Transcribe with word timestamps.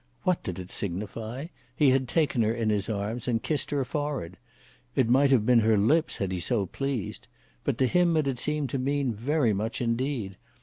What 0.23 0.41
did 0.41 0.57
it 0.57 0.71
signify? 0.71 1.45
He 1.75 1.91
had 1.91 2.07
taken 2.07 2.41
her 2.41 2.51
in 2.51 2.71
his 2.71 2.89
arms 2.89 3.27
and 3.27 3.43
kissed 3.43 3.69
her 3.69 3.85
forehead. 3.85 4.37
It 4.95 5.07
might 5.07 5.29
have 5.29 5.45
been 5.45 5.59
her 5.59 5.77
lips 5.77 6.17
had 6.17 6.31
he 6.31 6.39
so 6.39 6.65
pleased. 6.65 7.27
But 7.63 7.77
to 7.77 7.85
him 7.85 8.17
it 8.17 8.25
had 8.25 8.39
seemed 8.39 8.71
to 8.71 8.79
mean 8.79 9.13
very 9.13 9.53
much 9.53 9.79
indeed. 9.79 10.37